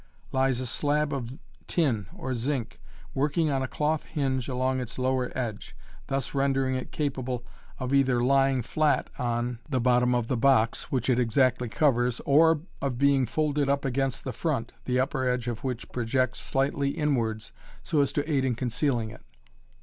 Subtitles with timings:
[0.31, 2.79] 51) lies a slab of tin or zinc,
[3.13, 5.75] working on a cloth hinge along its lower edge,
[6.07, 7.45] thus ren dering it capable
[7.77, 12.61] of either lying flat on the bottom of the box (which it exactly covers), or
[12.81, 17.51] of being folded up against the front, the upper edge of which projects slightly inwards,
[17.83, 19.21] so as to aid in concealing it.